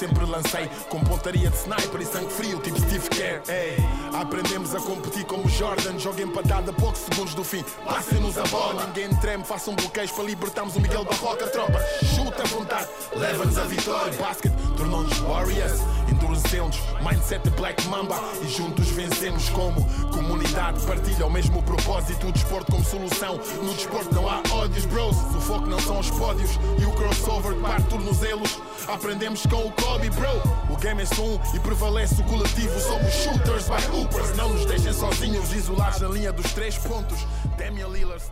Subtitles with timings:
[0.00, 3.42] sempre lancei com pontaria de sniper e sangue frio, tipo Steve Kerr.
[3.48, 3.76] Ei,
[4.14, 7.62] aprendemos a competir como Jordan, joga empatada a poucos segundos do fim.
[7.84, 11.46] Passem-nos a bola, ninguém treme, façam bloqueios para libertarmos o Miguel Barroca.
[11.48, 11.78] Tropa,
[12.16, 14.12] chuta à vontade, leva-nos a vitória.
[14.14, 15.80] Basket tornou-nos Warriors,
[16.10, 20.84] endurecemos, mindset Black Mamba e juntos vencemos como comunidade.
[20.86, 23.38] Partilha o mesmo propósito, o desporto como solução.
[23.62, 25.16] No desporto não há ódios, bros.
[25.16, 28.58] O foco não são os pódios e o crossover que parte tornozelos.
[28.88, 30.74] Aprendemos com o Kobe, bro.
[30.74, 32.78] O game é só um e prevalece o coletivo.
[32.80, 34.36] Somos shooters by hoopers.
[34.36, 37.18] Não nos deixem sozinhos, isolados na linha dos três pontos.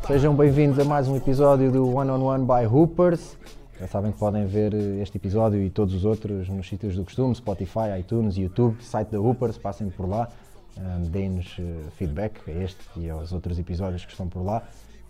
[0.07, 3.37] Sejam bem-vindos a mais um episódio do One on One by Hoopers.
[3.81, 7.05] Já sabem que podem ver eh, este episódio e todos os outros nos sítios do
[7.05, 10.29] costume, Spotify, iTunes, YouTube, site da Hoopers, passem por lá,
[10.77, 14.65] eh, deem-nos eh, feedback a este e aos outros episódios que estão por lá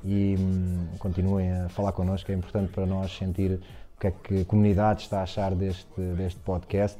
[0.05, 3.53] e hum, continuem a falar connosco, é importante para nós sentir
[3.97, 6.99] o que é que a comunidade está a achar deste, deste podcast.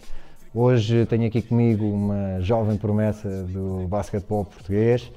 [0.55, 5.13] Hoje tenho aqui comigo uma jovem promessa do basquetebol português,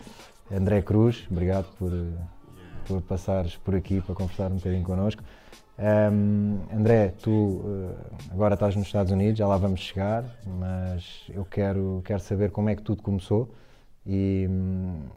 [0.52, 2.24] André Cruz, obrigado por, eh,
[2.86, 5.24] por passares por aqui para conversar um bocadinho connosco.
[5.84, 11.44] Ahm, André, tu eh, agora estás nos Estados Unidos, já lá vamos chegar, mas eu
[11.44, 13.52] quero, quero saber como é que tudo começou
[14.06, 14.48] e,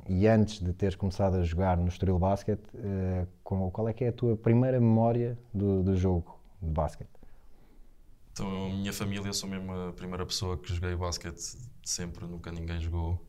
[0.08, 4.08] e antes de teres começado a jogar no Estoril Basket, eh, qual é que é
[4.08, 7.10] a tua primeira memória do, do jogo de basquete?
[8.32, 12.50] Então, a minha família, eu sou mesmo a primeira pessoa que joguei basquete sempre, nunca
[12.50, 13.22] ninguém jogou.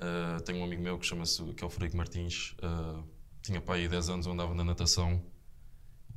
[0.00, 2.56] Uh, tenho um amigo meu que chama-se que é o Frederico Martins,
[3.42, 5.22] tinha pai aí 10 anos, eu andava na natação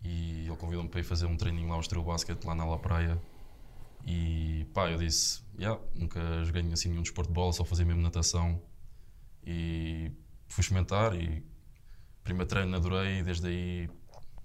[0.05, 2.77] e ele convidou-me para ir fazer um treininho lá ao Estrela Basket, lá na La
[2.77, 3.19] Praia.
[4.05, 8.01] E pá, eu disse: yeah, nunca joguei assim nenhum desporto de bola, só fazia mesmo
[8.01, 8.61] natação.
[9.45, 10.11] E
[10.47, 11.43] fui experimentar e
[12.23, 13.89] primeiro treino adorei e desde aí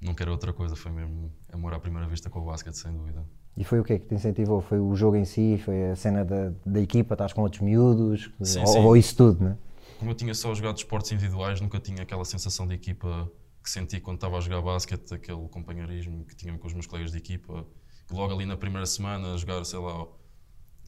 [0.00, 3.22] não quero outra coisa, foi mesmo amor à primeira vista com o basquete, sem dúvida.
[3.56, 4.62] E foi o que é que te incentivou?
[4.62, 5.60] Foi o jogo em si?
[5.62, 7.14] Foi a cena da, da equipa?
[7.14, 8.30] Estás com outros miúdos?
[8.42, 8.78] Sim, ou, sim.
[8.78, 9.58] ou isso tudo, né?
[9.98, 13.30] Como eu tinha só jogado esportes individuais, nunca tinha aquela sensação de equipa
[13.62, 17.12] que senti quando estava a jogar basquete, aquele companheirismo que tinha com os meus colegas
[17.12, 17.66] de equipa.
[18.10, 20.06] E logo ali na primeira semana, a jogar, sei lá,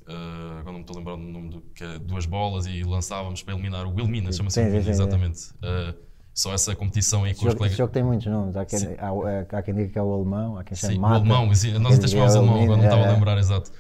[0.09, 2.83] eh, agora não me estou a lembrar do nome do que é duas bolas e
[2.83, 5.51] lançávamos para eliminar o Wilmina, chama-se Wilmina, exatamente.
[5.63, 5.95] Eh,
[6.35, 7.73] só essa competição aí com os jogo, colegas.
[7.73, 8.57] esse jogo tem muitos nomes.
[8.57, 11.01] Há quem, há, há- há quem diga que é o alemão, há quem chame Sim,
[11.01, 13.13] o alemão, sim, nós até chamávamos alemão, agora não estava é, a é.
[13.15, 13.71] lembrar, exato.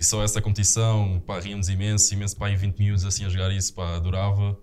[0.00, 3.52] E só essa competição, pá, ríamos imenso, imenso, pá, em 20 minutos assim a jogar
[3.52, 4.56] isso, pá, adorava.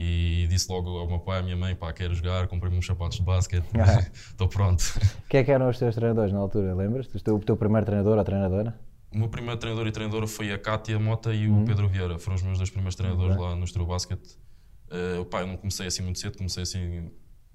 [0.00, 3.18] E disse logo ao meu pai, à minha mãe, pá, quero jogar, comprei-me uns sapatos
[3.18, 3.64] de basquete,
[4.30, 4.84] estou pronto.
[5.28, 6.72] Quem é que eram os teus treinadores na altura?
[6.72, 7.16] Lembras-te?
[7.16, 8.78] O teu, o teu primeiro treinador ou treinadora?
[9.12, 11.62] O meu primeiro treinador e treinadora foi a Cátia Mota e Uhum.
[11.62, 14.20] o Pedro Vieira, foram os meus dois primeiros treinadores lá no Estrela Basket.
[14.90, 17.10] Uh, pá, eu não comecei assim muito cedo, comecei assim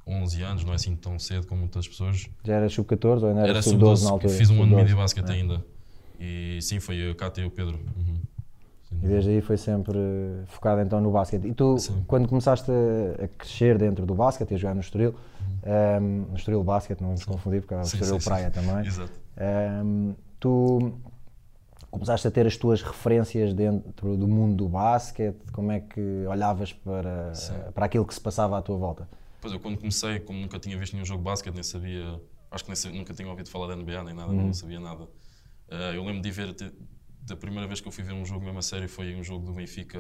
[0.06, 2.28] 11 anos, não é assim tão cedo como muitas pessoas.
[2.44, 4.34] Já era sub-14 ou ainda era, Era sub-12 sub-12, na altura?
[4.34, 4.82] fiz um ano de Sub-12.
[4.82, 5.32] media basket É.
[5.34, 5.66] ainda.
[6.20, 7.80] E sim, foi a Cátia e o Pedro.
[7.96, 8.20] Uhum.
[9.02, 9.98] E desde aí foi sempre
[10.48, 11.46] focado então no basquete.
[11.48, 12.04] E tu, Sim.
[12.08, 15.14] quando começaste a, a crescer dentro do basquete e a jogar no Estoril,
[15.64, 17.86] ehm, no Estoril Basket, não vamos confundir, porque há o Uhum.
[17.88, 18.30] Sim, Estoril sim, sim.
[18.30, 19.12] Praia também, Exato.
[19.38, 20.94] ehm, tu
[21.92, 26.74] começaste a ter as tuas referências dentro do mundo do basquete, como é que olhavas
[26.74, 27.34] para,
[27.74, 29.08] para aquilo que se passava à tua volta?
[29.42, 32.64] Pois eu quando comecei, como nunca tinha visto nenhum jogo de basquete, nem sabia, acho
[32.64, 34.46] que nem sabia- nunca tinha ouvido falar da NBA nem nada, Uhum.
[34.46, 35.08] não sabia nada.
[35.70, 36.56] Eh, eu lembro de ver,
[37.26, 39.46] da primeira vez que eu fui ver um jogo mesmo a sério foi um jogo
[39.46, 40.00] do Benfica,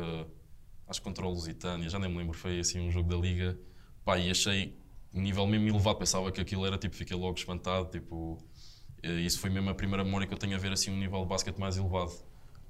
[0.87, 3.57] acho que contra o Lusitânia, já nem me lembro, foi assim um jogo da Liga.
[4.03, 4.77] Pá, e achei
[5.13, 8.43] um nível mesmo elevado, pensava que aquilo era tipo, fiquei logo espantado, tipo,
[9.03, 11.27] isso foi mesmo a primeira memória que eu tenho a ver assim um nível de
[11.27, 12.11] basquete mais elevado.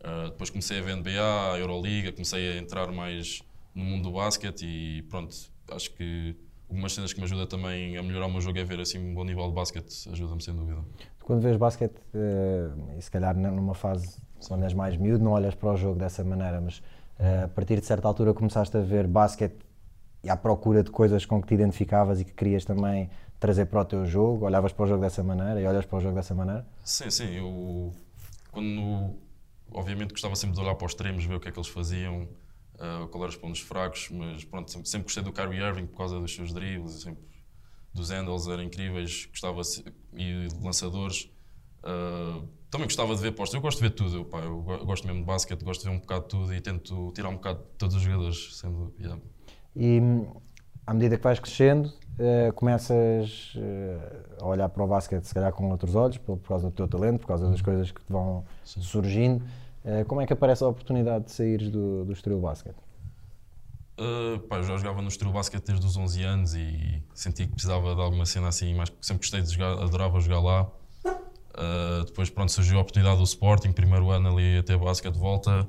[0.03, 3.41] Uh, depois comecei a ver NBA, a Euroliga, comecei a entrar mais
[3.73, 5.33] no mundo do basquete e pronto,
[5.71, 6.35] acho que
[6.69, 9.13] algumas cenas que me ajudam também a melhorar o meu jogo é ver assim um
[9.13, 10.83] bom nível de basquete, ajuda-me sem dúvida.
[11.21, 15.55] Quando vês basquete, eh, e se calhar numa fase quando és mais miúdo, não olhas
[15.55, 16.81] para o jogo dessa maneira, mas
[17.19, 19.57] eh, a partir de certa altura começaste a ver basquete
[20.23, 23.09] e à procura de coisas com que te identificavas e que querias também
[23.39, 26.01] trazer para o teu jogo, olhavas para o jogo dessa maneira e olhas para o
[26.01, 26.65] jogo dessa maneira?
[26.83, 27.91] Sim, sim, eu
[28.51, 29.15] quando
[29.71, 32.23] obviamente gostava sempre de olhar para os extremos, ver o que é que eles faziam,
[32.75, 35.97] uh, qual eram os pontos fracos, mas pronto, sempre, sempre gostei do Kyrie Irving por
[35.97, 37.23] causa dos seus dribles, sempre,
[37.93, 39.83] dos handles eram incríveis, gostava se-
[40.15, 41.29] e lançadores.
[41.83, 44.83] Uh, também gostava de ver postos, eu gosto de ver tudo, eu, pá, eu go-
[44.83, 47.35] gosto mesmo de basquete, gosto de ver um bocado de tudo e tento tirar um
[47.35, 49.21] bocado de todos os jogadores, sendo, yeah.
[49.75, 50.01] E
[50.85, 55.53] à medida que vais crescendo, eh, começas eh, a olhar para o basquete se calhar
[55.53, 58.11] com outros olhos, por, por causa do teu talento, por causa das coisas que te
[58.11, 59.45] vão surgindo.
[59.85, 62.75] Eh, como é que aparece a oportunidade de saíres do, do Estoril Basket?
[63.99, 67.51] Uh, pá, eu já jogava no Estoril Basket desde os 11 anos e senti que
[67.53, 70.67] precisava de alguma cena assim, mas sempre gostei de jogar, adorava jogar lá.
[71.53, 75.19] Uh, depois, pronto, surgiu a oportunidade do Sporting, primeiro ano ali a ter basquete de
[75.19, 75.67] volta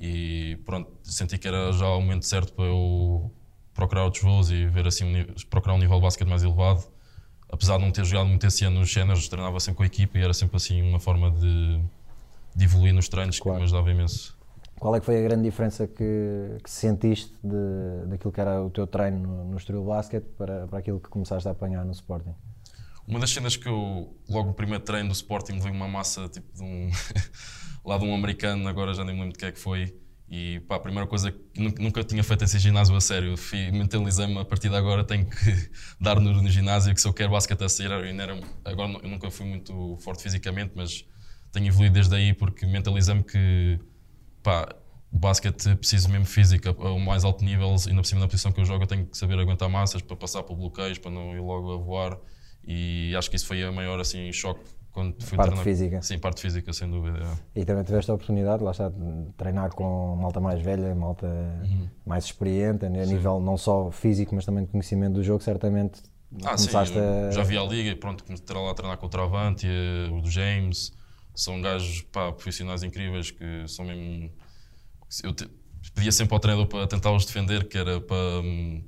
[0.00, 3.30] e pronto, senti que era já o momento certo para eu
[3.74, 6.84] procurar outros voos e ver assim, um, procurar um nível de basquete mais elevado.
[7.48, 10.18] Apesar de não ter jogado muito esse ano nos Seniors, treinava sempre com a equipa
[10.18, 11.80] e era sempre assim uma forma de,
[12.56, 13.56] de evoluir nos treinos claro.
[13.56, 14.38] que me ajudava imenso.
[14.78, 18.70] Qual é que foi a grande diferença que, que sentiste de, daquilo que era o
[18.70, 22.34] teu treino no, no Estoril Basket para, para aquilo que começaste a apanhar no Sporting?
[23.10, 26.46] Uma das cenas que eu, logo no primeiro treino do Sporting, levei uma massa tipo
[26.54, 26.88] de um,
[27.84, 29.92] lá de um americano, agora já nem me lembro de que é que foi.
[30.28, 33.34] E pá, a primeira coisa que nunca, tinha feito esse ginásio a sério,
[33.72, 35.70] mentalizei-me a partir de agora tenho que
[36.00, 39.28] dar no, no ginásio, que se eu quero basquete a sair, era, agora eu nunca
[39.28, 41.04] fui muito forte fisicamente, mas
[41.50, 43.80] tenho evoluído desde aí porque mentalizei-me que
[44.40, 44.72] pá,
[45.10, 48.60] o basquete preciso mesmo físico, ao mais alto nível, e na cima da posição que
[48.60, 51.40] eu jogo eu tenho que saber aguentar massas para passar por bloqueios, para não ir
[51.40, 52.16] logo a voar
[52.70, 54.60] e acho que isso foi a maior assim, choque
[54.92, 55.64] quando fui parte treinar.
[55.64, 56.02] física.
[56.02, 57.18] Sim, parte física, sem dúvida.
[57.18, 57.60] É.
[57.60, 61.88] E também tiveste a oportunidade, lá está, de treinar com malta mais velha, malta uhum.
[62.06, 66.00] mais experiente, a nível não só físico, mas também de conhecimento do jogo, certamente
[66.44, 67.30] ah, começaste sim, a...
[67.32, 69.66] já vi a liga e pronto, comecei lá a treinar com o Travante,
[70.12, 70.92] o do James,
[71.34, 74.30] são gajos pá, profissionais incríveis que são mesmo...
[75.24, 75.48] Eu te...
[75.92, 78.80] pedia sempre ao treinador para tentar os defender, que era para, hum,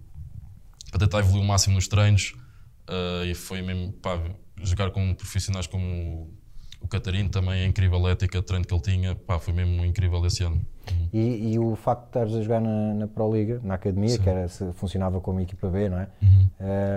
[0.91, 2.35] para tentar evoluir o máximo nos treinos,
[2.89, 4.21] Uh, e foi mesmo, pá,
[4.63, 6.31] jogar com profissionais como
[6.81, 10.25] o Catarino, também a incrível ética de treino que ele tinha, pá, foi mesmo incrível
[10.27, 10.61] esse ano.
[10.91, 11.09] Uhum.
[11.13, 14.21] E, e, o facto de estares a jogar na, na Pro Liga, na academia, sim.
[14.21, 16.09] que era, funcionava como equipa B, não é?
[16.21, 16.49] Uhum.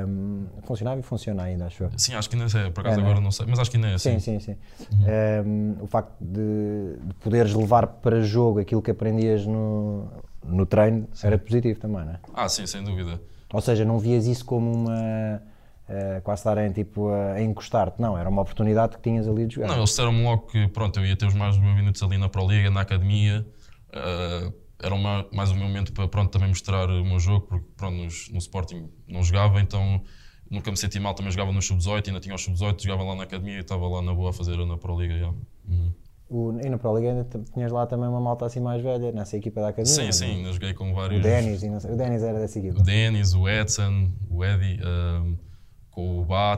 [0.08, 1.92] Um, funcionava e funciona ainda, acho eu.
[1.96, 3.90] Sim, acho que ainda é, por acaso é, agora não sei, mas acho que ainda
[3.90, 4.20] é assim.
[4.20, 4.88] Sim, sim, sim.
[4.92, 5.78] Uhum.
[5.80, 10.08] Um, o facto de, de, poderes levar para jogo aquilo que aprendias no,
[10.44, 11.28] no treino sim.
[11.28, 12.20] era positivo também, não é?
[12.34, 13.22] Ah, sim, sem dúvida.
[13.54, 15.42] Ou seja, não vias isso como uma
[15.90, 18.02] uh, quase estarem tipo, a encostar-te.
[18.02, 19.68] Não, era uma oportunidade que tinhas ali de jogar.
[19.68, 22.30] Não, eles disseram-me logo que pronto, eu ia ter os mais meus minutos ali na
[22.30, 23.46] Pro Liga, na academia.
[23.90, 27.96] Uh, era uma, mais um momento para pronto, também mostrar o meu jogo, porque pronto,
[27.96, 30.02] nos, no Sporting não jogava, então
[30.50, 33.24] nunca me senti mal, também jogava no Sub-18, ainda tinha os Sub-18, jogava lá na
[33.24, 35.14] academia e estava lá na boa a fazer na Pro Liga.
[35.14, 35.38] Yeah.
[35.68, 35.94] Uhum.
[36.28, 39.38] O, e na Pro Liga ainda tinhas lá também uma malta assim mais velha, nessa
[39.38, 40.12] equipa da academia?
[40.12, 41.20] Sim, sim, eu joguei com vários.
[41.20, 42.80] O Denis, o Denis era dessa equipa.
[42.80, 44.80] O Denis, o Edson, o Eddie.
[44.82, 45.38] Uh,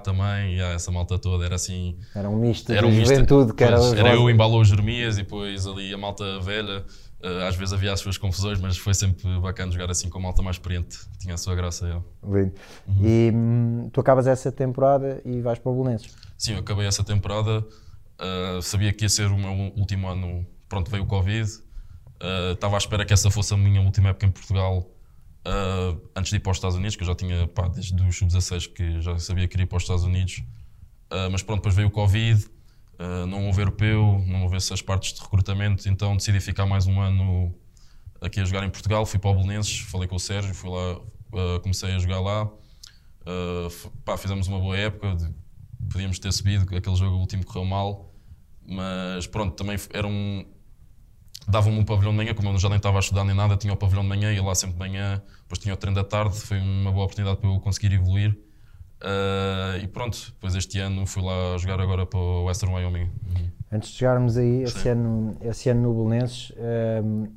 [0.04, 1.98] também, e essa malta toda, era assim...
[2.16, 3.78] Era um misto era um de juventude, que era...
[3.96, 6.86] Era eu embalou os Jeremias e depois ali a malta velha,
[7.24, 10.22] uh, às vezes havia as suas confusões, mas foi sempre bacana jogar assim com a
[10.22, 11.88] malta mais experiente, tinha a sua graça.
[11.88, 12.28] É.
[12.28, 12.54] Lindo.
[12.88, 13.02] Uhum.
[13.04, 16.16] E hum, tu acabas essa temporada e vais para o Bolonenses?
[16.38, 20.92] Sim, eu acabei essa temporada, uh, sabia que ia ser o meu último ano, pronto,
[20.92, 24.32] veio o Covid, uh, estava à espera que essa fosse a minha última época em
[24.32, 24.88] Portugal,
[25.48, 28.18] uh, antes de ir para os Estados Unidos, que eu já tinha, pá, desde os
[28.18, 30.44] sub-16 que já sabia que iria para os Estados Unidos.
[31.12, 32.46] Uh, mas pronto, depois veio o Covid,
[33.00, 37.00] uh, não houve europeu, não houve essas partes de recrutamento, então decidi ficar mais um
[37.00, 37.56] ano
[38.20, 39.06] aqui a jogar em Portugal.
[39.06, 42.50] Fui para o Belenenses, falei com o Sérgio, fui lá, comecei a jogar lá.
[44.04, 45.18] Pá, fizemos uma boa época,
[45.92, 48.14] podíamos ter subido, aquele jogo último correu mal,
[48.66, 50.46] mas pronto, também era um,
[51.48, 53.74] davam-me um pavilhão de manhã, como eu já nem estava a estudar nem nada, tinha
[53.74, 56.36] o pavilhão de manhã, ia lá sempre de manhã, depois tinha o treino da tarde,
[56.40, 58.38] foi uma boa oportunidade para eu conseguir evoluir.
[59.00, 63.04] Uh, e pronto, depois este ano fui lá jogar agora para o Western Wyoming.
[63.04, 63.50] Uhum.
[63.72, 66.52] Antes de chegarmos aí, esse ano, esse ano no Belenenses,
[67.04, 67.28] um,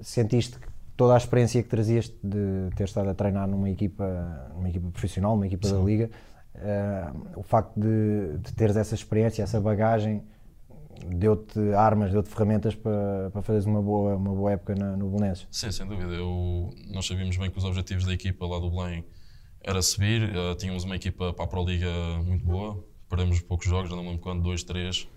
[0.00, 4.68] sentiste que toda a experiência que trazias de ter estado a treinar numa equipa, numa
[4.68, 5.74] equipa profissional, numa equipa Sim.
[5.74, 6.10] da Liga,
[6.54, 10.22] uh, o facto de, de teres essa experiência, essa bagagem,
[11.06, 15.46] deu-te armas, deu-te ferramentas para, para fazeres uma boa, uma boa época na, no Belenenses.
[15.50, 16.12] Sim, sem dúvida.
[16.12, 19.04] Eu, nós sabíamos bem que os objetivos da equipa lá do Belém
[19.62, 20.22] era subir.
[20.22, 21.90] Uh, tínhamos uma equipa para a Pro Liga
[22.24, 22.84] muito boa.
[23.08, 25.08] Perdemos poucos jogos, já não me lembro quando, dois, três.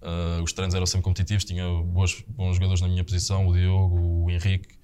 [0.00, 4.24] Uh, os treinos eram sempre competitivos, tinha boas, bons jogadores na minha posição, o Diogo,
[4.24, 4.80] o Henrique.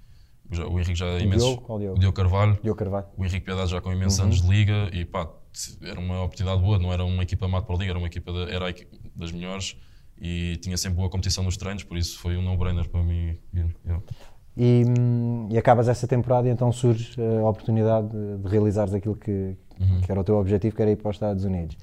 [0.49, 1.49] O Henrique já o imensos.
[1.49, 1.97] Diogo, Diogo?
[1.97, 2.59] O Diogo Carvalho.
[2.63, 3.07] Diogo Carvalho.
[3.17, 4.27] O Henrique Piedade já com imensos uhum.
[4.27, 5.29] anos de liga e pá,
[5.83, 8.33] era uma oportunidade boa, não era uma equipa mata para a liga, era uma equipa
[8.33, 8.67] de, era
[9.15, 9.77] das melhores
[10.19, 13.39] e tinha sempre boa competição nos treinos, por isso foi um no-brainer para mim.
[14.57, 19.15] E, hum, e, acabas essa temporada e então surge a oportunidade de, de realizares aquilo
[19.15, 20.01] que, uhum.
[20.01, 21.77] que, era o teu objetivo, que era ir para os Estados Unidos.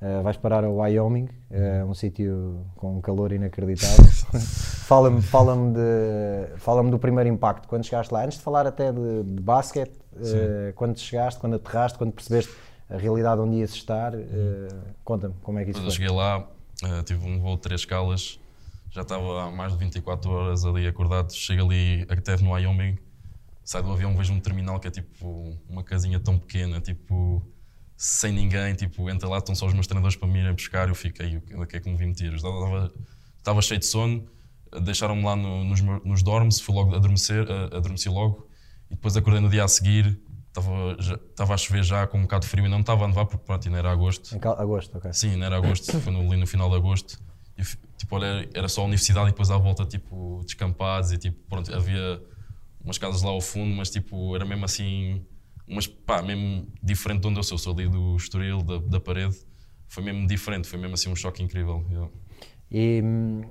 [0.00, 4.06] Uh, vais parar ao Wyoming, uh, um sítio com um calor inacreditável.
[4.86, 5.54] fala-me fala
[6.56, 10.72] fala do primeiro impacto, quando chegaste lá, antes de falar até de, de basquete, uh,
[10.74, 12.50] quando chegaste, quando aterraste, quando percebeste
[12.88, 14.68] a realidade onde ias estar, uhum.
[15.04, 15.92] conta-me como é que isso quando foi.
[15.92, 16.48] Eu cheguei lá,
[16.82, 18.38] Uh, tive um voo de três escalas,
[18.90, 21.32] já estava há mais de 24 horas ali acordado.
[21.32, 22.98] Chego ali, até no Wyoming,
[23.64, 27.42] saio do avião, vejo um terminal que é tipo uma casinha tão pequena, tipo
[27.96, 30.94] sem ninguém, tipo, entra lá, estão só os meus treinadores para me irem buscar, eu
[30.94, 32.34] fiquei, o que é que me vim meter?
[32.34, 32.92] Estava,
[33.38, 34.28] estava cheio de sono,
[34.82, 38.46] deixaram-me lá no, nos, nos dormes, fui logo adormecer, adormeci logo,
[38.90, 40.20] e depois acordei no dia a seguir,
[40.58, 43.08] estava, já, estava a chover já com um bocado de frio e não estava a
[43.08, 44.34] nevar porque pronto, ainda era agosto.
[44.34, 45.12] Em agosto, ok.
[45.12, 47.20] Sim, ainda era agosto, foi no, ali no final de agosto.
[47.58, 47.62] E,
[47.96, 51.74] tipo, olha, era só a universidade e depois à volta, tipo, descampados e tipo, pronto,
[51.74, 52.22] havia
[52.82, 55.24] umas casas lá ao fundo, mas tipo, era mesmo assim,
[55.66, 59.36] mas pá, mesmo diferente de onde eu sou, sou ali do Estoril, da, da parede,
[59.88, 61.84] foi mesmo diferente, foi mesmo assim um choque incrível.
[61.90, 62.10] Yeah.
[62.70, 63.42] E hum,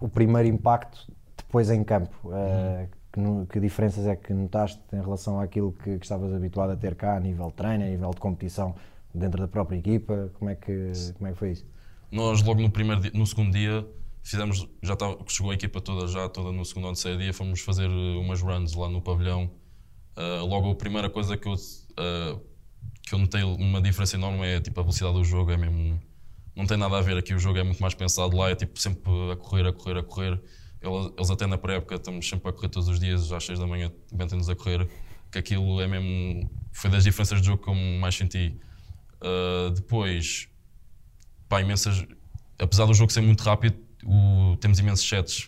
[0.00, 3.20] o primeiro impacto depois em campo, uh, que,
[3.52, 7.16] que, diferenças é que notaste em relação àquilo que, que, estavas habituado a ter cá,
[7.16, 8.74] a nível de treino, a nível de competição
[9.14, 10.30] dentro da própria equipa?
[10.34, 11.66] Como é que, como é que foi isso?
[12.10, 13.86] Nós, logo no, primeiro dia, no segundo dia,
[14.22, 17.60] fizemos, já estava, chegou a equipa toda, já toda no segundo ou terceiro dia, fomos
[17.60, 19.50] fazer umas runs lá no pavilhão.
[20.16, 22.40] Uh, logo, a primeira coisa que eu, uh,
[23.02, 26.00] que eu notei uma diferença enorme é tipo, a velocidade do jogo, é mesmo.
[26.56, 28.78] Não tem nada a ver aqui, o jogo é muito mais pensado lá, é tipo
[28.80, 30.42] sempre a correr, a correr, a correr
[30.80, 33.90] eles até na pré-época estamos sempre a correr todos os dias, às 6 da manhã,
[34.12, 34.88] mentem-nos a correr,
[35.30, 36.48] que aquilo é mesmo.
[36.72, 38.58] Foi das diferenças de jogo que eu mais senti.
[39.20, 40.48] Uh, depois,
[41.48, 42.06] pá, imensas.
[42.58, 45.46] Apesar do jogo ser muito rápido, o, temos imensos sets,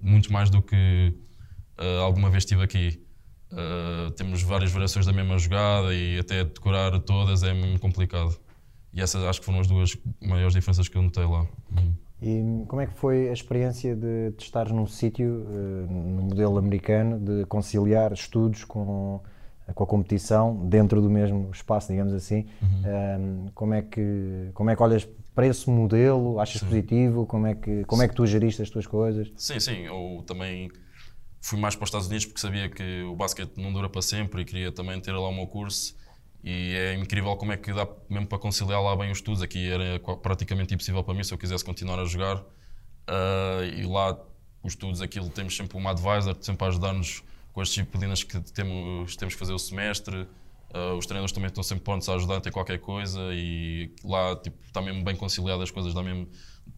[0.00, 1.14] muito mais do que
[1.78, 3.00] uh, alguma vez estive aqui.
[3.52, 8.36] Uh, temos várias variações da mesma jogada e até decorar todas é muito complicado.
[8.92, 11.46] E essas acho que foram as duas maiores diferenças que eu notei lá.
[11.70, 11.94] Uhum.
[12.22, 16.56] E como é que foi a experiência de, de estar num sítio, uh, no modelo
[16.56, 19.20] americano, de conciliar estudos com,
[19.74, 22.46] com a competição dentro do mesmo espaço, digamos assim?
[22.62, 23.50] Uhum.
[23.52, 26.38] como, é que, como é que olhas para esse modelo?
[26.38, 26.66] Achas sim.
[26.66, 27.26] positivo?
[27.26, 29.32] Como é, que, como é que tu geriste as tuas coisas?
[29.36, 29.86] Sim, sim.
[29.86, 30.70] Eu também
[31.40, 34.42] fui mais para os Estados Unidos porque sabia que o basquete não dura para sempre
[34.42, 36.00] e queria também ter lá o meu curso
[36.44, 39.42] e é incrível como é que dá mesmo para conciliar lá bem os estudos.
[39.42, 42.38] Aqui era praticamente impossível para mim se eu quisesse continuar a jogar.
[42.38, 44.18] Uh, e lá
[44.62, 47.22] os estudos, aquilo temos sempre uma advisor, sempre a ajudar-nos
[47.52, 50.26] com as disciplinas que temos, temos que fazer o semestre.
[50.74, 54.56] Uh, os treinadores também estão sempre prontos a ajudar ter qualquer coisa e lá tipo,
[54.64, 55.94] está mesmo bem conciliado as coisas.
[55.94, 56.28] Dá mesmo,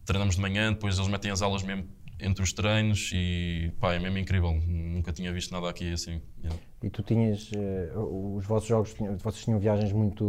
[0.05, 1.87] treinamos de manhã, depois eles metem as aulas mesmo
[2.19, 4.53] entre os treinos e pá, é mesmo incrível.
[4.53, 6.21] Nunca tinha visto nada aqui assim.
[6.41, 6.61] Yeah.
[6.83, 10.23] E tu tinhas, uh, os vossos jogos, vocês tinham viagens muito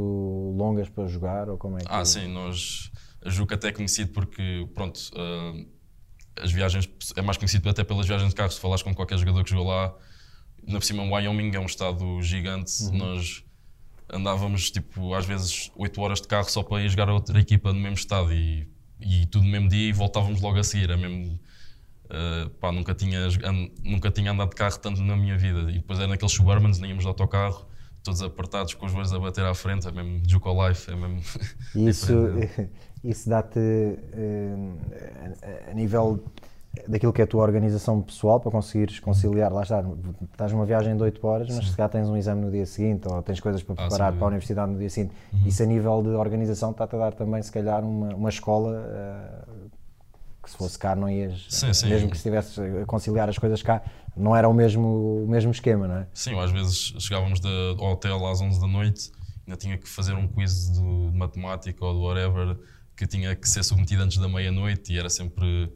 [0.56, 1.86] longas para jogar ou como é que...
[1.88, 2.90] Ah sim, nós,
[3.24, 5.66] a Juca até é conhecido porque, pronto, uh,
[6.40, 9.44] as viagens, é mais conhecido até pelas viagens de carro, se falares com qualquer jogador
[9.44, 9.94] que jogou lá,
[10.66, 12.98] na por cima Wyoming é um estado gigante, uhum.
[12.98, 13.44] nós
[14.08, 17.72] andávamos tipo às vezes 8 horas de carro só para ir jogar a outra equipa
[17.72, 18.68] no mesmo estado e,
[19.00, 21.38] e tudo no mesmo dia e voltávamos logo a seguir, é mesmo
[22.06, 23.20] Uh, pá, nunca, tinha,
[23.84, 25.70] nunca tinha andado de carro tanto na minha vida.
[25.70, 27.66] E depois era naqueles suburbans, nem íamos de autocarro,
[28.02, 31.20] todos apertados, com os joelhos a bater à frente, é mesmo Juco Life, é mesmo.
[31.88, 32.12] Isso,
[33.02, 36.24] isso dá-te, uh, a nível
[36.88, 39.82] daquilo que é a tua organização pessoal, para conseguires conciliar, lá está,
[40.30, 41.70] estás numa viagem de 8 horas, mas Sim.
[41.70, 44.16] se calhar tens um exame no dia seguinte, ou tens coisas para ah, preparar ah,
[44.16, 45.14] para a universidade no dia seguinte.
[45.32, 45.46] Uhum.
[45.46, 49.46] Isso a nível de organização está-te a dar também, se calhar, uma, uma escola.
[49.50, 49.55] Uh,
[50.46, 51.88] que se fosse cá não ias, sim, sim.
[51.88, 53.82] mesmo que estivesse a conciliar as coisas cá,
[54.16, 56.06] não era o mesmo, o mesmo esquema, não é?
[56.14, 59.10] Sim, às vezes chegávamos de, ao hotel às 11 da noite,
[59.44, 62.56] ainda tinha que fazer um quiz de, de matemática ou de whatever,
[62.96, 65.68] que tinha que ser submetido antes da meia-noite e era sempre...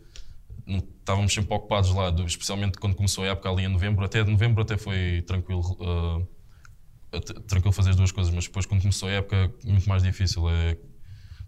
[0.65, 4.31] Não, estávamos sempre ocupados lá, especialmente quando começou a época ali em novembro, até de
[4.31, 9.13] novembro até foi tranquilo, uh, tranquilo fazer as duas coisas, mas depois quando começou a
[9.13, 10.77] época muito mais difícil, é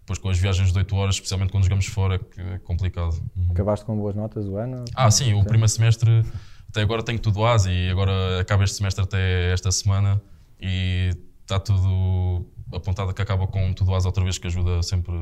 [0.03, 3.21] depois com as viagens de 8 horas, especialmente quando jogamos fora, é complicado.
[3.35, 3.51] Uhum.
[3.51, 4.83] Acabaste com boas notas o ano?
[4.93, 6.25] Ah, sim, sim, o primeiro semestre
[6.69, 10.21] até agora tenho tudo ASI e agora acaba este semestre até esta semana
[10.59, 15.13] e está tudo apontado que acaba com tudo ASI outra vez, que ajuda sempre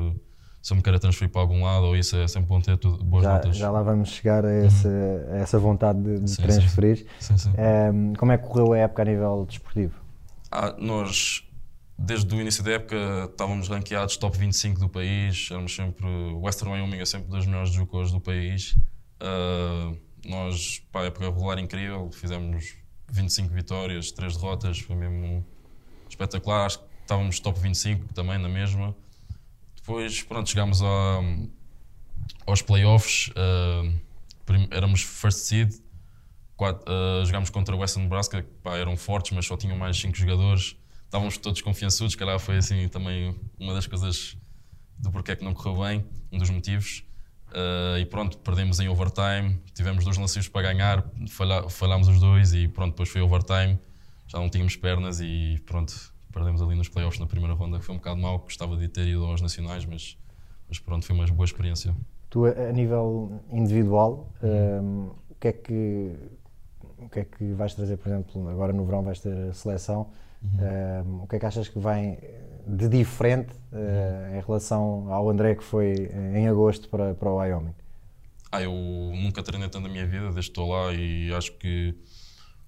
[0.62, 3.04] se eu me quero transferir para algum lado ou isso é sempre bom ter tudo,
[3.04, 3.56] boas já, notas.
[3.56, 4.66] Já lá vamos chegar a, uhum.
[4.66, 7.06] esse, a essa vontade de, de sim, transferir.
[7.20, 7.36] Sim.
[7.36, 7.50] Sim,
[7.92, 9.94] um, como é que correu a época a nível desportivo?
[10.50, 11.44] Ah, nós
[11.98, 12.96] desde o início da época
[13.30, 16.06] estávamos ranqueados top 25 do país, éramos sempre.
[16.34, 18.76] Western Wyoming é sempre das melhores jucos do país.
[19.20, 19.96] Uh,
[20.26, 22.76] nós, pá, época regular incrível, fizemos
[23.10, 25.44] 25 vitórias, 3 derrotas, foi mesmo
[26.08, 26.66] espetacular.
[26.66, 28.94] Acho que estávamos top 25 também na mesma.
[29.76, 31.20] Depois, pronto, chegámos a,
[32.46, 34.00] aos playoffs, uh,
[34.70, 35.74] éramos first seed,
[36.56, 40.16] quatro, uh, jogámos contra o Western Nebraska, pá, eram fortes, mas só tinham mais 5
[40.16, 40.76] jogadores
[41.12, 44.34] estávamos todos confiançudos, calhar foi assim também uma das coisas
[44.98, 47.04] do porquê que não correu bem, um dos motivos.
[47.48, 52.54] Uh, e pronto, perdemos em overtime, tivemos dois lances para ganhar, falha, falhámos os dois
[52.54, 53.78] e pronto, depois foi overtime,
[54.26, 55.92] já não tínhamos pernas e pronto,
[56.32, 59.06] perdemos ali nos playoffs na primeira ronda, que foi um bocado mau, gostava de ter
[59.06, 60.16] ido aos nacionais, mas,
[60.66, 61.94] mas pronto, foi uma boa experiência.
[62.30, 66.14] Tu, a nível individual, um, o, que é que,
[66.96, 70.10] o que é que vais trazer, por exemplo, agora no verão vais ter a seleção,
[70.42, 71.20] uhum.
[71.20, 72.18] um, o que é que achas que vem
[72.66, 77.74] de diferente uh, em relação ao André que foi em agosto para, para o Wyoming?
[78.50, 81.94] Ah, eu nunca treinei tanto na minha vida, desde que estou lá e acho que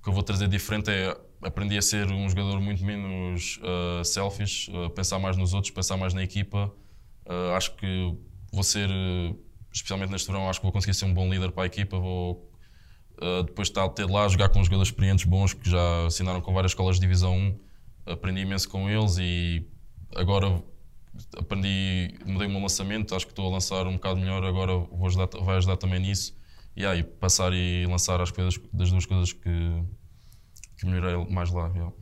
[0.01, 4.05] o que eu vou trazer diferente é aprendi a ser um jogador muito menos uh,
[4.05, 6.73] selfish, uh, pensar mais nos outros, pensar mais na equipa.
[7.27, 8.17] Uh, acho que
[8.51, 8.89] vou ser,
[9.73, 11.99] especialmente neste verão, acho que vou conseguir ser um bom líder para a equipa.
[11.99, 12.51] Vou
[13.45, 16.97] depois de ter lá, jogar com jogadores experientes bons que já assinaram com várias escolas
[16.97, 17.59] de Divisão 1.
[18.13, 19.67] Aprendi imenso com eles e
[20.15, 20.63] agora
[21.39, 23.15] aprendi, mudei o meu lançamento.
[23.15, 24.45] Acho que estou a lançar um bocado melhor.
[24.45, 26.37] Agora vou ajudar, vai ajudar também nisso.
[26.77, 29.85] E aí, passar e lançar as coisas das duas coisas que
[30.85, 31.69] que melhorei mais lá.
[31.69, 31.93] Yeah.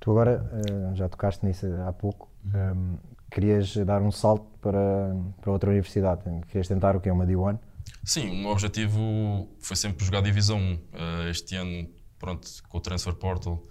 [0.00, 2.30] Tu agora uh, já tocaste nisso há pouco.
[2.44, 2.98] Um, ehm,
[3.30, 6.22] querias dar um salto para, para outra universidade?
[6.48, 7.10] Querias tentar o quê?
[7.10, 7.58] Uma D1?
[8.06, 10.60] Sim, o meu objetivo foi sempre jogar Divisão 1.
[10.60, 13.66] Uh, eh, este ano, pronto, com o Transfer Portal,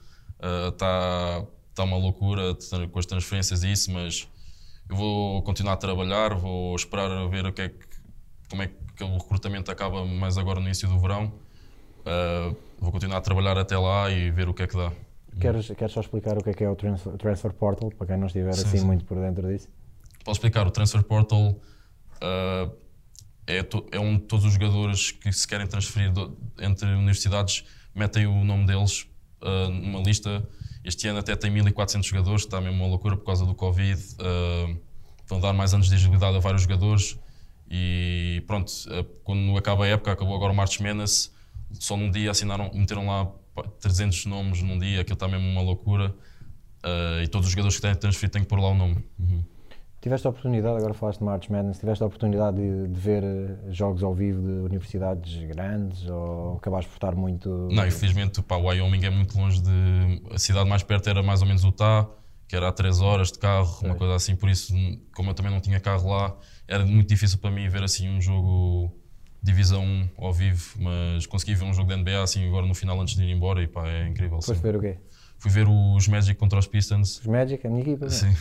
[0.70, 2.54] está uh, tá uma loucura
[2.92, 4.28] com as transferências e isso, mas
[4.90, 7.88] eu vou continuar a trabalhar, vou esperar a ver o que é que,
[8.50, 11.32] como é que o recrutamento acaba mais agora no início do verão.
[12.02, 14.92] Uh, vou continuar a trabalhar até lá e ver o que é que dá.
[15.40, 18.18] Queres, queres só explicar o que é que é o Transfer, transfer Portal, para quem
[18.18, 18.86] não estiver sim, assim sim.
[18.86, 19.70] muito por dentro disso?
[20.26, 22.85] Posso explicar, o Transfer Portal uh,
[23.48, 23.98] é, to, é
[24.28, 29.08] todos os jogadores que se querem transferir do, entre universidades metem o nome deles
[29.42, 30.48] uh, numa lista.
[30.84, 34.02] Este ano até tem 1400 jogadores, está mesmo uma loucura por causa do Covid.
[34.20, 34.80] Uh,
[35.28, 37.18] vão dar mais anos de agilidade a vários jogadores.
[37.70, 38.72] E pronto,
[39.24, 41.32] quando acaba a época, acabou agora o March Menace,
[41.72, 43.32] só num dia assinaram, meteram lá
[43.80, 46.16] 300 nomes num dia, aquilo está mesmo uma loucura.
[46.84, 49.04] Uh, e todos os jogadores que têm transferido têm que pôr lá o nome.
[49.18, 49.44] Uhum.
[50.06, 53.72] Tiveste a oportunidade, agora falaste de March Madness, tiveste a oportunidade de, de, ver eh,
[53.72, 57.50] jogos ao vivo de universidades grandes ou acabaste por estar muito.
[57.72, 60.22] Não, infelizmente pá, o Wyoming é muito longe de.
[60.30, 62.08] A cidade mais perto era mais ou menos Utah,
[62.48, 64.76] que era a 3 horas de carro, uma coisa assim, por isso,
[65.16, 68.22] como eu também não tinha carro lá, era muito difícil para mim ver assim um
[68.22, 68.96] jogo
[69.42, 73.02] Divisão 1 ao vivo, mas consegui ver um jogo da NBA assim agora no final
[73.02, 74.40] antes de ir embora e pá, é incrível.
[74.40, 75.00] Foste ver o quê?
[75.46, 77.20] Fui ver os Magic contra os Pistons.
[77.20, 78.10] Os Magic, a minha equipa?
[78.10, 78.34] Sim.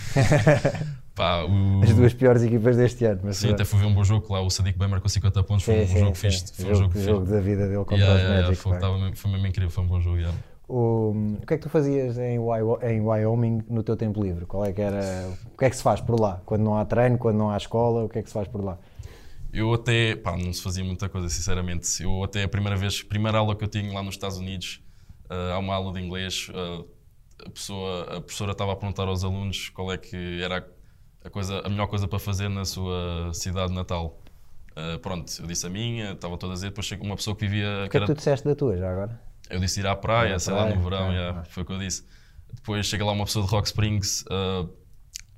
[1.14, 1.82] pá, o...
[1.82, 3.30] As duas piores equipas deste ano.
[3.34, 5.74] Sim, até fui ver um bom jogo lá, o Sadiq bem marcou 50 pontos, foi
[5.74, 6.30] sim, um sim, jogo sim.
[6.30, 6.54] fixe.
[6.54, 8.62] Foi um jogo, jogo da vida dele contra yeah, os yeah, Magic.
[8.62, 10.16] Foi, mesmo, foi mesmo incrível, foi um bom jogo.
[10.16, 10.38] Yeah.
[10.66, 14.46] O, o que é que tu fazias em, em Wyoming no teu tempo livre?
[14.46, 16.40] Qual é que era, o que é que se faz por lá?
[16.46, 18.64] Quando não há treino, quando não há escola, o que é que se faz por
[18.64, 18.78] lá?
[19.52, 22.02] Eu até, pá, não se fazia muita coisa, sinceramente.
[22.02, 24.82] Eu até a primeira vez, a primeira aula que eu tinha lá nos Estados Unidos,
[25.30, 26.93] uh, há uma aula de inglês, uh,
[27.46, 30.66] a, pessoa, a professora estava a perguntar aos alunos qual é que era
[31.24, 34.20] a, coisa, a melhor coisa para fazer na sua cidade natal.
[34.72, 37.84] Uh, pronto, eu disse a minha, estava toda a dizer, depois uma pessoa que vivia...
[37.86, 39.20] O que é que tu disseste da tua já agora?
[39.48, 42.04] Eu disse ir à praia, sei lá, no verão, yeah, foi o que eu disse.
[42.52, 44.24] Depois chega lá uma pessoa de Rock Springs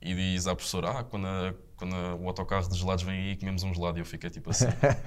[0.00, 3.62] e diz à professora, ah, quando a, quando o autocarro de gelados vem aí, comemos
[3.62, 4.66] um gelado e eu fiquei tipo assim.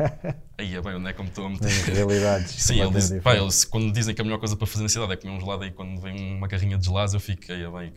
[0.58, 1.69] aí é bem, onde é que eu me estou a meter?
[1.69, 2.51] Realidades.
[2.62, 5.13] Sim, ele diz, pá, eles, quando dizem que a melhor coisa para fazer na cidade
[5.13, 7.69] é comer um gelado, aí quando vem uma carrinha de gelados eu fico, aí é
[7.69, 7.93] bem.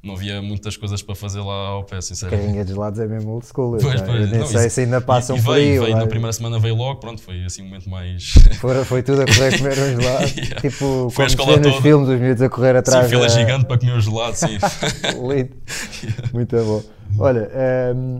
[0.00, 2.44] Não havia muitas coisas para fazer lá ao pé, sinceramente.
[2.44, 3.76] Carrinha de gelados é mesmo old school.
[3.80, 6.06] Pois, pois, eu nem não, sei isso, se ainda passam e, e veio, veio, na
[6.06, 8.34] primeira semana veio logo, pronto, foi assim um momento mais.
[8.58, 10.24] Foi, foi tudo a correr comer um gelado.
[10.36, 10.60] yeah.
[10.60, 11.82] Tipo, foi como nos toda.
[11.82, 13.04] filmes, os miúdos a correr atrás.
[13.04, 13.28] Sim, fila da...
[13.28, 14.58] gigante para comer um gelado, sim.
[16.32, 16.82] Muito bom.
[17.18, 17.48] Olha,
[17.94, 18.18] um,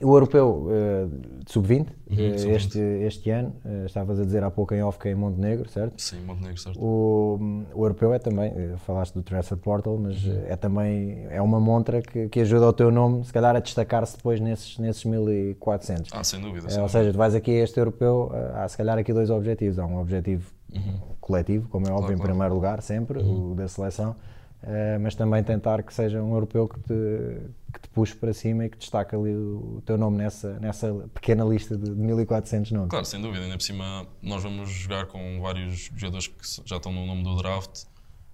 [0.00, 4.42] o europeu uh, de sub-20, uhum, uh, sub este, este ano, uh, estavas a dizer
[4.42, 6.00] há pouco em off que é em Montenegro, certo?
[6.00, 6.80] Sim, Montenegro, certo.
[6.80, 10.42] O, o europeu é também, falaste do Transfer Portal, mas uhum.
[10.46, 14.16] é também é uma montra que, que ajuda o teu nome, se calhar, a destacar-se
[14.16, 16.10] depois nesses, nesses 1400.
[16.12, 16.70] Ah, sem dúvida.
[16.70, 19.78] Sem ou seja, tu vais aqui a este europeu, há se calhar aqui dois objetivos.
[19.78, 21.00] Há um objetivo uhum.
[21.20, 22.30] coletivo, como é óbvio, claro, em claro.
[22.30, 23.52] primeiro lugar, sempre, uhum.
[23.52, 24.16] o da seleção
[24.62, 27.40] Uh, mas também tentar que seja um europeu que te,
[27.72, 30.92] que te puxe para cima e que destaque ali o, o teu nome nessa, nessa
[31.12, 32.88] pequena lista de, de 1400 nomes.
[32.88, 36.92] Claro, sem dúvida, ainda por cima nós vamos jogar com vários jogadores que já estão
[36.92, 37.86] no nome do draft.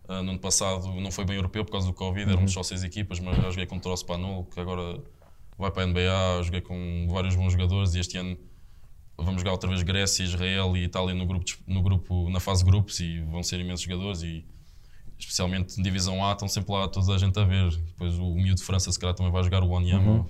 [0.06, 2.32] Uh, no ano passado não foi bem europeu por causa do Covid, uhum.
[2.32, 5.00] éramos só seis equipas, mas já joguei com o Troço Panul, que agora
[5.56, 8.36] vai para a NBA, joguei com vários bons jogadores e este ano
[9.16, 12.70] vamos jogar outra vez Grécia, Israel e Itália no grupo, no grupo na fase de
[12.70, 14.46] grupos e vão ser imensos jogadores e
[15.18, 17.70] especialmente em Divisão A, estão sempre lá toda a gente a ver.
[17.70, 20.11] Depois o miúdo de França, se calhar, também vai jogar o Onyama.
[20.11, 20.26] Uhum.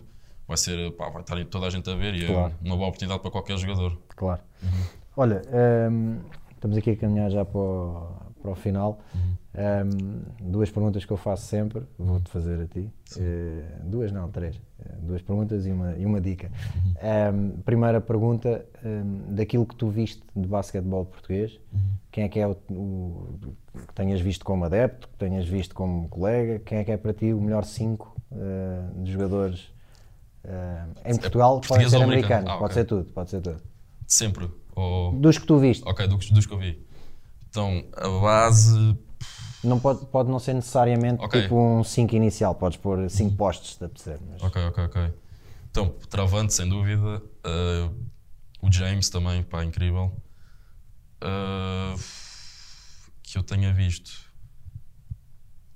[0.47, 2.55] Vai, ser, pá, vai estar toda a gente a ver e é claro.
[2.65, 3.99] é uma boa oportunidade para qualquer jogador.
[4.17, 4.41] Claro.
[4.63, 4.85] Uhum.
[5.17, 5.43] Olha,
[5.91, 6.21] um,
[6.55, 8.99] estamos aqui a caminhar já para o, para o final.
[9.15, 9.37] Uhum.
[9.59, 10.21] Um,
[10.53, 12.89] duas perguntas que eu faço sempre, vou-te fazer a ti.
[13.17, 14.55] Uh, duas, não, três.
[14.55, 14.61] Uh,
[15.03, 16.49] duas perguntas e uma, e uma dica.
[17.03, 21.59] Um, primeira pergunta: um, daquilo que tu viste de basquetebol português,
[22.13, 23.39] quem é que é o, o,
[23.75, 27.13] que tenhas visto como adepto, que tenhas visto como colega, quem é que é para
[27.13, 29.73] ti o melhor 5 uh, de jogadores
[31.05, 31.61] em Portugal?
[31.67, 32.75] Pode ser americano, ah, pode okay.
[32.75, 33.61] ser tudo, pode ser tudo.
[34.07, 34.49] Sempre.
[34.77, 35.13] Ou...
[35.15, 35.83] Dos que tu viste.
[35.85, 36.81] Ok, dos, dos que eu vi.
[37.51, 38.97] Então, a base
[39.63, 41.43] não pode, pode não ser necessariamente okay.
[41.43, 44.19] tipo um 5 inicial, podes pôr 5 postos de apetecer.
[44.29, 44.43] Mas...
[44.43, 45.15] Ok, ok, ok.
[45.71, 47.23] Então, Travante, sem dúvida.
[47.45, 47.95] Uh,
[48.63, 50.13] o James também, pá, incrível.
[51.23, 51.99] Uh,
[53.23, 54.29] que eu tenha visto.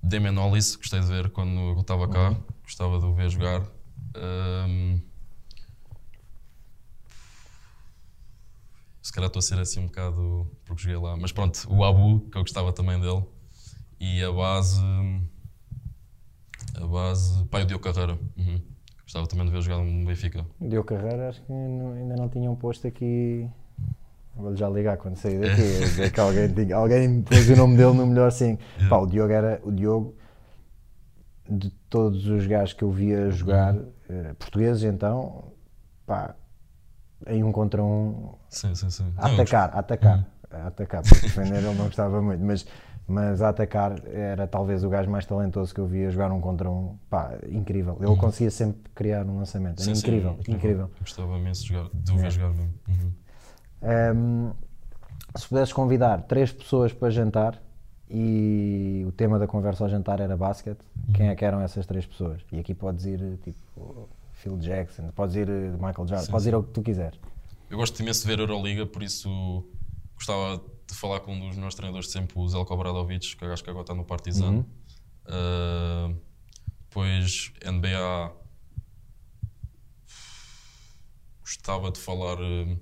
[0.03, 2.31] Damian Hollis, gostei de ver quando eu estava cá.
[2.31, 2.43] Uhum.
[2.65, 3.63] Gostava de o ver jogar.
[4.17, 5.01] Um,
[9.01, 11.17] se calhar estou a ser assim um bocado porque joguei lá.
[11.17, 13.25] Mas pronto, o Abu, que eu gostava também dele.
[14.03, 14.83] E a base.
[16.75, 17.45] A base.
[17.45, 18.19] Pai, o Diogo Carreira.
[18.37, 18.61] Uhum.
[19.05, 20.45] Gostava também de ver jogar no Benfica.
[20.61, 23.49] Diogo Carreira, acho que não, ainda não tinham posto aqui.
[24.35, 25.63] Vou já ligar quando sair daqui.
[25.63, 25.79] É.
[25.87, 28.59] dizer que alguém, tinha, alguém pôs o nome dele no melhor sim.
[28.75, 28.89] Yeah.
[28.91, 29.61] Pá, o Diogo era.
[29.63, 30.17] O Diogo,
[31.49, 33.93] de todos os gajos que eu via jogar, uhum.
[34.09, 35.53] eh, portugueses então,
[36.05, 36.35] pá,
[37.29, 38.35] em um contra um.
[38.49, 39.13] Sim, sim, sim.
[39.17, 40.19] A atacar, a atacar.
[40.19, 40.25] Uhum.
[40.51, 42.67] A atacar, porque defender ele não gostava muito, mas
[43.07, 46.71] mas a atacar era talvez o gajo mais talentoso que eu via jogar um contra
[46.71, 46.97] um.
[47.11, 47.97] Pá, incrível.
[47.99, 48.17] Ele uhum.
[48.17, 49.83] conseguia sempre criar um lançamento.
[49.83, 50.91] Sim, incrível, sim, incrível.
[51.01, 52.31] Gostava imenso de, jogar, de o ver é.
[52.31, 52.75] jogar mesmo.
[52.89, 53.13] Uhum.
[53.83, 54.53] Um,
[55.37, 57.61] se pudesses convidar três pessoas para jantar
[58.09, 61.13] e o tema da conversa ao jantar era basquete, uhum.
[61.15, 62.43] quem é que eram essas três pessoas?
[62.53, 66.71] E aqui podes ir tipo Phil Jackson, podes ir Michael Jordan, podes ir ao que
[66.71, 67.19] tu quiseres.
[67.71, 69.65] Eu gosto imenso de ver Euroliga, por isso
[70.15, 73.63] gostava de falar com um dos meus treinadores de sempre, o Zelko Bradovic, que acho
[73.63, 74.51] que agora está no Partizan.
[74.51, 74.67] Uhum.
[75.27, 76.21] Uh,
[76.89, 78.37] depois, NBA.
[81.41, 82.81] Gostava de falar uh,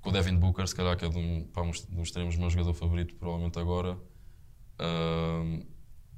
[0.00, 2.50] com o Devin Booker, se calhar, que é de um, pá, um dos termos meu
[2.50, 3.98] jogador favorito, provavelmente agora.
[4.74, 5.66] Uh,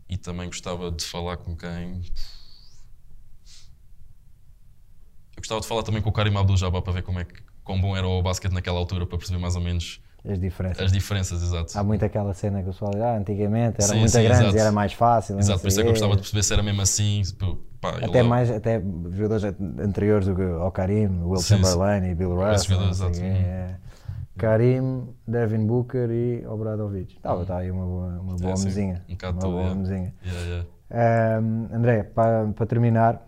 [0.09, 2.03] e também gostava de falar com quem.
[5.37, 7.81] Eu gostava de falar também com o Karim Abdul-Jabbar para ver como é que, quão
[7.81, 10.85] bom era o basquete naquela altura, para perceber mais ou menos as diferenças.
[10.85, 11.79] As diferenças, exato.
[11.79, 14.43] Há muito aquela cena que o pessoal diz, ah, antigamente era sim, muito sim, grande
[14.43, 14.57] exato.
[14.57, 15.39] e era mais fácil.
[15.39, 17.23] Exato, por isso é que eu gostava de perceber se era mesmo assim.
[17.81, 19.45] Pá, até mais, até jogadores
[19.79, 22.79] anteriores ao Karim, Will sim, Chamberlain e Bill Russell.
[23.23, 23.77] É.
[24.37, 27.17] Karim, Devin Booker e Obradovic.
[27.17, 29.03] Estava tá, tá aí uma boa, uma boa é, mesinha.
[29.09, 30.15] Um bocado uma boa mesinha.
[30.25, 31.41] Yeah, yeah.
[31.41, 33.21] Um, André, para, para terminar,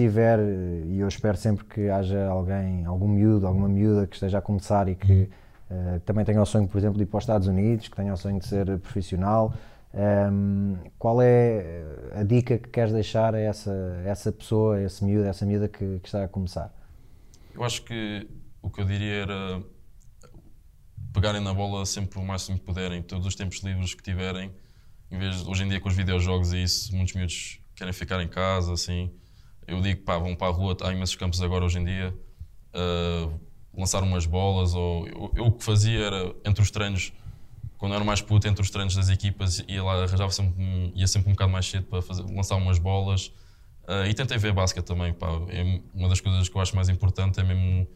[0.00, 0.38] estiver,
[0.86, 4.88] e eu espero sempre que haja alguém, algum miúdo, alguma miúda que esteja a começar
[4.88, 5.28] e que
[5.70, 8.12] uh, também tenha o sonho, por exemplo, de ir para os Estados Unidos, que tenha
[8.12, 9.52] o sonho de ser profissional,
[9.92, 11.84] um, ehm, qual é
[12.14, 13.72] a dica que queres deixar a essa,
[14.04, 16.72] essa pessoa, a esse miúdo, a essa miúda que, que está a começar?
[17.54, 18.28] Eu acho que
[18.62, 19.62] o que eu diria era
[21.12, 24.52] pegarem na bola sempre o máximo que puderem, todos os tempos livres que tiverem,
[25.10, 28.28] em vez hoje em dia com os videojogos e isso, muitos miúdos querem ficar em
[28.28, 29.10] casa, assim,
[29.70, 32.14] eu digo, pá, vão para a rua, há imensos campos agora hoje em dia,
[32.74, 33.40] uh,
[33.72, 37.12] lançar umas bolas, ou eu, eu, o que fazia era, entre os treinos,
[37.78, 41.28] quando era mais puto, entre os treinos das equipas, ia lá, arranjava sempre, ia sempre
[41.30, 43.32] um bocado mais cedo para fazer, lançar umas bolas,
[43.88, 46.88] uh, e tentei ver basquete também, pá, é uma das coisas que eu acho mais
[46.88, 47.86] importante é mesmo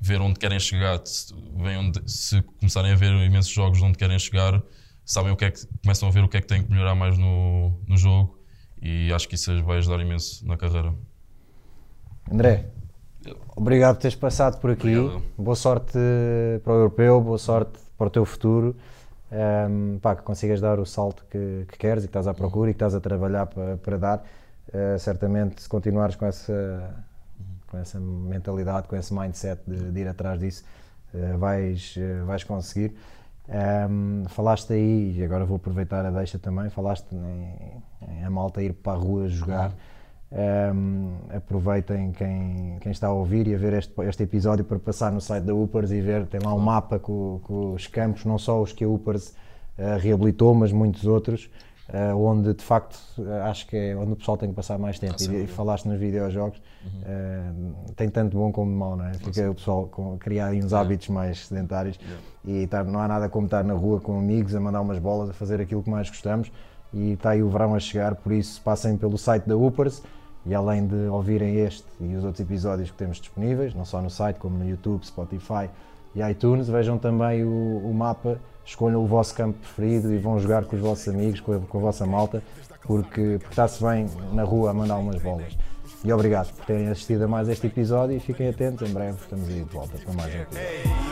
[0.00, 4.18] ver onde querem chegar, se, onde, se começarem a ver imensos jogos de onde querem
[4.18, 4.62] chegar,
[5.04, 6.94] sabem o que é que, começam a ver o que é que têm que melhorar
[6.94, 8.38] mais no, no jogo,
[8.80, 10.94] e acho que isso vai ajudar imenso na carreira.
[12.30, 12.66] André,
[13.54, 14.96] obrigado por teres passado por aqui.
[14.96, 15.22] Obrigado.
[15.36, 15.98] Boa sorte
[16.62, 18.74] para o europeu, boa sorte para o teu futuro.
[19.30, 22.70] Um, pá, que consigas dar o salto que, que, queres e que estás à procura
[22.70, 24.24] e que estás a trabalhar para, para dar.
[24.68, 26.94] Uh, certamente, se continuares com essa,
[27.66, 30.64] com essa mentalidade, com esse mindset de, de ir atrás disso,
[31.12, 32.94] uh, vais, uh, vais conseguir.
[33.48, 38.62] Um, falaste aí, e agora vou aproveitar a deixa também, falaste em, em a malta
[38.62, 39.72] ir para a rua jogar.
[40.34, 45.12] Um, aproveitem quem, quem está a ouvir e a ver este, este episódio para passar
[45.12, 48.36] no site da Upers e ver, tem lá um mapa com, com os campos, não
[48.36, 51.48] só os que a Upers uh, reabilitou, mas muitos outros,
[51.88, 52.98] uh, onde de facto
[53.44, 55.14] acho que é onde o pessoal tem que passar mais tempo.
[55.20, 57.86] Ah, e, e, falaste nos videojogos, uhum.
[57.86, 59.14] uh, tem tanto bom como mau, não é?
[59.14, 61.96] Fica o pessoal com, criar uns hábitos mais sedentários
[62.44, 65.30] e tá, não há nada como estar na rua com amigos a mandar umas bolas,
[65.30, 66.50] a fazer aquilo que mais gostamos.
[66.92, 70.02] E está aí o verão a chegar, por isso passem pelo site da Upers
[70.46, 74.10] e além de ouvirem este e os outros episódios que temos disponíveis, não só no
[74.10, 75.68] site, como no YouTube, Spotify,
[76.14, 76.68] e iTunes.
[76.68, 80.82] Vejam também o, o mapa, escolham o vosso campo preferido e vão jogar com os
[80.82, 82.42] vossos amigos, com a, com a vossa malta,
[82.82, 85.56] porque, porque está-se bem na rua a mandar umas bolas.
[86.04, 89.48] E obrigado por terem assistido a mais este episódio e fiquem atentos, em breve estamos
[89.48, 90.68] aí de volta para mais um episódio.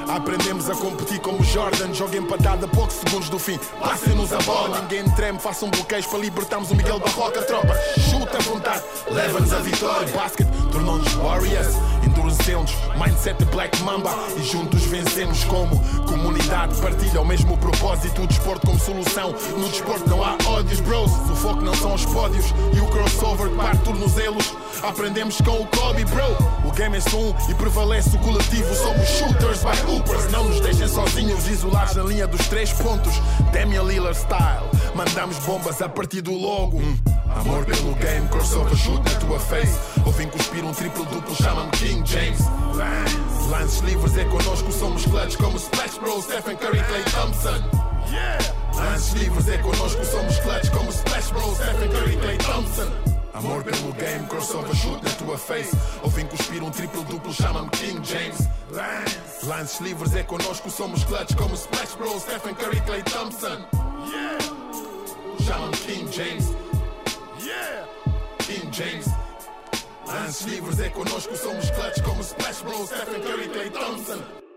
[0.07, 3.59] Aprendemos a competir como Jordan, joga empatada a poucos segundos do fim.
[3.81, 7.75] Passem-nos a bola, ninguém treme, façam bloqueios para libertarmos o Miguel Barroca, tropa.
[7.99, 10.09] Chuta à vontade, leva-nos a vitória.
[10.15, 11.75] Basket tornou-nos Warriors,
[12.33, 16.81] endurecemos, mindset Black Mamba e juntos vencemos como comunidade.
[16.81, 19.35] Partilha o mesmo propósito, o desporto como solução.
[19.57, 21.11] No desporto não há ódios, bros.
[21.11, 24.55] O foco não são os pódios e o crossover que parte tornozelos.
[24.83, 26.69] Aprendemos com o Kobe, bro.
[26.69, 28.75] O game é um e prevalece o coletivo.
[28.75, 30.31] Somos shooters by hoopers.
[30.31, 33.13] Não nos deixem sozinhos, isolados na linha dos três pontos.
[33.53, 34.69] Damian Lillard style.
[34.95, 36.79] Mandamos bombas a partir do logo.
[36.79, 36.97] Hum.
[37.41, 39.92] Amor pelo game, crossover shoot na tua face.
[40.05, 42.41] Ouvem cuspir um triplo duplo, chama-me King James.
[43.51, 47.63] Lances livres é connosco, somos clutch como Splash Bros, Stephen Curry, Clay Thompson.
[48.75, 52.91] Lances livres é connosco, somos clutch como Splash Bros, Stephen Curry, Clay Thompson.
[53.35, 55.77] Amor pelo game, crossover shoot na tua face.
[56.03, 58.49] Ouvem cuspir um triplo duplo, chama-me King James.
[58.71, 59.47] Lance.
[59.47, 63.65] Lances livres é connosco, somos clutch como Splash Bros, Stephen Curry, Clay Thompson.
[64.11, 64.39] Yeah.
[65.45, 66.52] Chama-me King James.
[70.23, 74.52] Lances livres é connosco, somos clutch como Splash Bros, Stephen Curry, Clay Thompson.